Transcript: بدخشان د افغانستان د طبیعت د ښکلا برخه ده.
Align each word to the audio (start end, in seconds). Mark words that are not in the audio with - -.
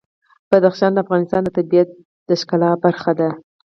بدخشان 0.49 0.91
د 0.93 0.97
افغانستان 1.05 1.41
د 1.43 1.49
طبیعت 1.57 1.89
د 2.27 2.29
ښکلا 2.41 2.69
برخه 2.85 3.11
ده. 3.19 3.29